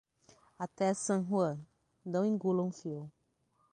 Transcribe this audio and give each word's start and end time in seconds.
Até 0.57 0.95
San 0.95 1.23
Juan, 1.25 1.59
não 2.03 2.25
engula 2.25 2.63
um 2.63 2.71
fio. 2.71 3.11